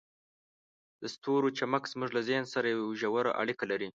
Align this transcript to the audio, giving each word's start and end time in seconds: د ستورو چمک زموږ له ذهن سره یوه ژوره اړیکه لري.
د 1.01 1.03
ستورو 1.15 1.49
چمک 1.57 1.83
زموږ 1.91 2.09
له 2.17 2.21
ذهن 2.29 2.45
سره 2.53 2.67
یوه 2.75 2.97
ژوره 3.01 3.31
اړیکه 3.41 3.65
لري. 3.71 3.89